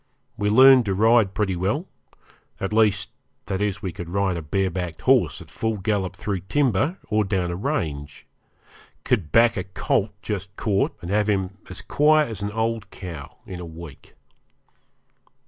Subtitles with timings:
[0.35, 1.85] We learned to ride pretty well
[2.59, 3.11] at least,
[3.45, 7.23] that is we could ride a bare backed horse at full gallop through timber or
[7.23, 8.25] down a range;
[9.03, 13.37] could back a colt just caught and have him as quiet as an old cow
[13.45, 14.15] in a week.